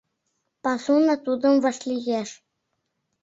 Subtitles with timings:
[0.63, 2.29] Пасуна тудым вашлиеш.